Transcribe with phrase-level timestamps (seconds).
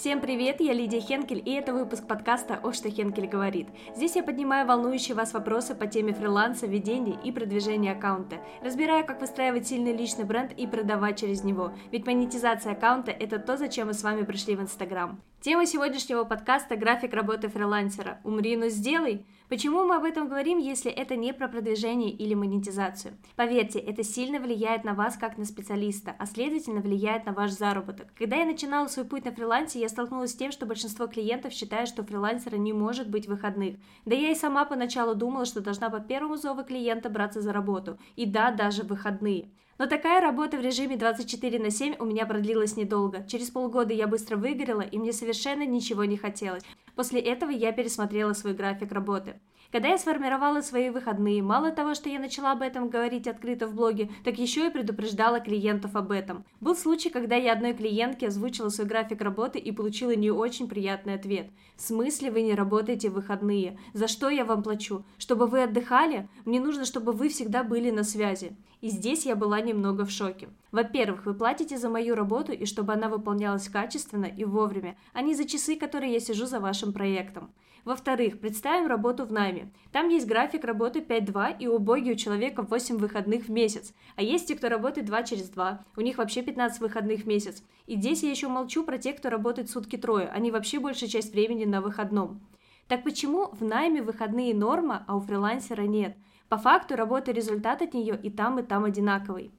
[0.00, 3.66] Всем привет, я Лидия Хенкель, и это выпуск подкаста «О, что Хенкель говорит».
[3.96, 8.36] Здесь я поднимаю волнующие вас вопросы по теме фриланса, ведения и продвижения аккаунта.
[8.62, 11.72] Разбираю, как выстраивать сильный личный бренд и продавать через него.
[11.90, 15.20] Ведь монетизация аккаунта– это то, зачем мы с вами пришли в Инстаграм.
[15.40, 18.20] Тема сегодняшнего подкаста– график работы фрилансера.
[18.22, 19.26] Умри, но сделай!
[19.48, 23.14] Почему мы об этом говорим, если это не про продвижение или монетизацию?
[23.34, 28.08] Поверьте, это сильно влияет на вас как на специалиста, а следовательно влияет на ваш заработок.
[28.18, 31.88] Когда я начинала свой путь на фрилансе, я столкнулась с тем, что большинство клиентов считают,
[31.88, 33.76] что фрилансера не может быть выходных.
[34.04, 37.98] Да я и сама поначалу думала, что должна по первому зову клиента браться за работу.
[38.16, 39.48] И да, даже выходные.
[39.78, 43.24] Но такая работа в режиме 24 на 7 у меня продлилась недолго.
[43.28, 46.64] Через полгода я быстро выгорела, и мне совершенно ничего не хотелось.
[46.98, 49.38] После этого я пересмотрела свой график работы.
[49.70, 53.74] Когда я сформировала свои выходные, мало того, что я начала об этом говорить открыто в
[53.74, 56.46] блоге, так еще и предупреждала клиентов об этом.
[56.62, 61.14] Был случай, когда я одной клиентке озвучила свой график работы и получила не очень приятный
[61.14, 61.50] ответ.
[61.76, 63.78] В смысле вы не работаете в выходные?
[63.92, 65.04] За что я вам плачу?
[65.18, 66.30] Чтобы вы отдыхали?
[66.46, 68.56] Мне нужно, чтобы вы всегда были на связи.
[68.80, 70.48] И здесь я была немного в шоке.
[70.72, 75.34] Во-первых, вы платите за мою работу и чтобы она выполнялась качественно и вовремя, а не
[75.34, 77.50] за часы, которые я сижу за вашим проектом.
[77.88, 79.57] Во-вторых, представим работу в найме.
[79.92, 83.92] Там есть график работы 5-2 и у боги у человека 8 выходных в месяц.
[84.16, 85.84] А есть те, кто работает 2 через 2.
[85.96, 87.62] У них вообще 15 выходных в месяц.
[87.86, 90.28] И здесь я еще молчу про тех, кто работает сутки трое.
[90.28, 92.40] Они вообще большую часть времени на выходном.
[92.86, 96.16] Так почему в найме выходные норма, а у фрилансера нет?
[96.48, 99.52] По факту работа результат от нее и там, и там одинаковый.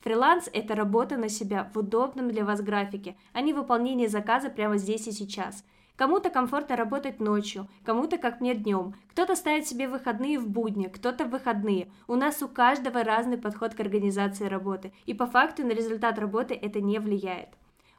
[0.00, 4.76] Фриланс– это работа на себя в удобном для вас графике, а не выполнение заказа прямо
[4.76, 5.64] здесь и сейчас.
[5.96, 8.94] Кому-то комфортно работать ночью, кому-то как мне днем.
[9.12, 11.88] Кто-то ставит себе выходные в будни, кто-то в выходные.
[12.08, 16.54] У нас у каждого разный подход к организации работы, и по факту на результат работы
[16.54, 17.50] это не влияет.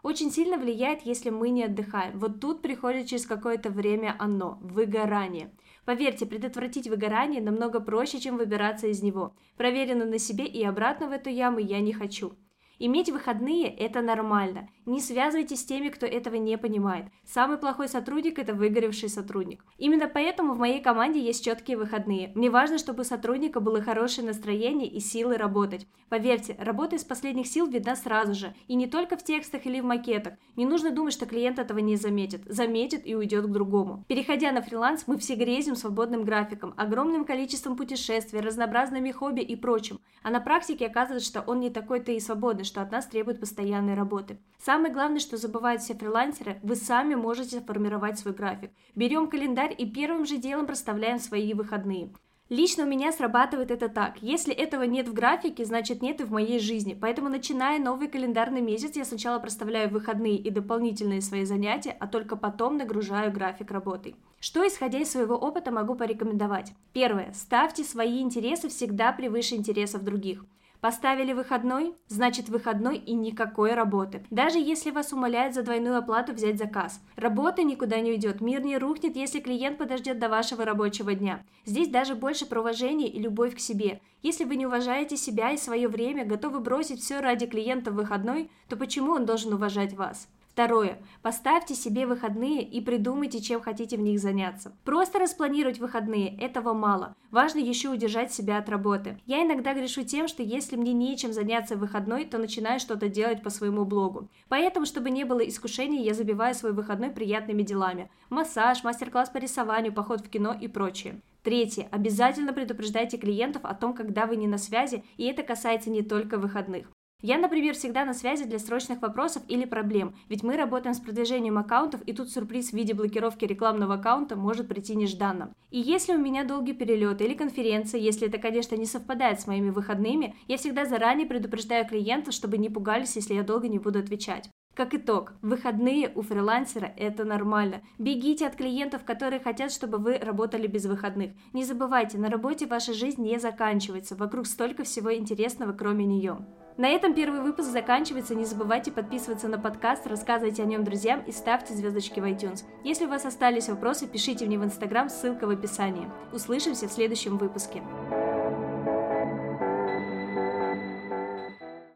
[0.04, 2.20] Очень сильно влияет, если мы не отдыхаем.
[2.20, 5.50] Вот тут приходит через какое-то время оно– выгорание.
[5.86, 9.34] Поверьте, предотвратить выгорание намного проще, чем выбираться из него.
[9.56, 12.34] Проверено на себе и обратно в эту яму я не хочу.
[12.78, 14.70] Иметь выходные– это нормально.
[14.86, 17.06] Не связывайтесь с теми, кто этого не понимает.
[17.26, 19.64] Самый плохой сотрудник– это выгоревший сотрудник.
[19.78, 22.32] Именно поэтому в моей команде есть четкие выходные.
[22.36, 25.88] Мне важно, чтобы у сотрудника было хорошее настроение и силы работать.
[26.10, 28.54] Поверьте, работа из последних сил видна сразу же.
[28.68, 30.34] И не только в текстах или в макетах.
[30.56, 32.42] Не нужно думать, что клиент этого не заметит.
[32.46, 34.04] Заметит и уйдет к другому.
[34.08, 40.00] Переходя на фриланс, мы все грезим свободным графиком, огромным количеством путешествий, разнообразными хобби и прочим.
[40.22, 43.94] А на практике оказывается, что он не такой-то и свободный, что от нас требует постоянной
[43.94, 44.38] работы.
[44.58, 48.72] Самое главное, что забывают все фрилансеры, вы сами можете формировать свой график.
[48.96, 52.10] Берем календарь и первым же делом проставляем свои выходные.
[52.50, 54.22] Лично у меня срабатывает это так.
[54.22, 56.96] Если этого нет в графике, значит нет и в моей жизни.
[57.00, 62.36] Поэтому, начиная новый календарный месяц, я сначала проставляю выходные и дополнительные свои занятия, а только
[62.36, 64.14] потом нагружаю график работы.
[64.40, 66.72] Что, исходя из своего опыта, могу порекомендовать?
[66.94, 67.34] Первое.
[67.34, 70.46] Ставьте свои интересы всегда превыше интересов других.
[70.86, 74.24] Поставили выходной, значит выходной и никакой работы.
[74.30, 77.02] Даже если вас умоляют за двойную оплату взять заказ.
[77.16, 81.44] Работа никуда не уйдет, мир не рухнет, если клиент подождет до вашего рабочего дня.
[81.66, 84.00] Здесь даже больше про уважение и любовь к себе.
[84.22, 88.52] Если вы не уважаете себя и свое время, готовы бросить все ради клиента в выходной,
[88.70, 90.28] то почему он должен уважать вас?
[90.56, 91.00] Второе.
[91.22, 94.72] Поставьте себе выходные и придумайте, чем хотите в них заняться.
[94.86, 97.14] Просто распланировать выходные– этого мало.
[97.30, 99.20] Важно еще удержать себя от работы.
[99.26, 103.44] Я иногда грешу тем, что если мне нечем заняться в выходной, то начинаю что-то делать
[103.44, 104.30] по своему блогу.
[104.48, 108.10] Поэтому, чтобы не было искушений, я забиваю свой выходной приятными делами.
[108.30, 111.20] Массаж, мастер-класс по рисованию, поход в кино и прочее.
[111.44, 111.90] Третье.
[111.92, 116.38] Обязательно предупреждайте клиентов о том, когда вы не на связи, и это касается не только
[116.38, 116.88] выходных.
[117.28, 121.58] Я, например, всегда на связи для срочных вопросов или проблем, ведь мы работаем с продвижением
[121.58, 125.52] аккаунтов, и тут сюрприз в виде блокировки рекламного аккаунта может прийти нежданно.
[125.72, 129.72] И если у меня долгий перелет или конференция, если это, конечно, не совпадает с моими
[129.72, 134.48] выходными, я всегда заранее предупреждаю клиентов, чтобы не пугались, если я долго не буду отвечать.
[134.76, 137.82] Как итог, выходные у фрилансера– это нормально.
[137.98, 141.32] Бегите от клиентов, которые хотят, чтобы вы работали без выходных.
[141.54, 146.38] Не забывайте, на работе ваша жизнь не заканчивается, вокруг столько всего интересного, кроме нее.
[146.78, 148.36] На этом первый выпуск заканчивается.
[148.36, 152.66] Не забывайте подписываться на подкаст, рассказывайте о нем друзьям и ставьте звездочки в iTunes.
[152.84, 156.10] Если у вас остались вопросы, пишите мне в Instagram, ссылка в описании.
[156.34, 157.82] Услышимся в следующем выпуске.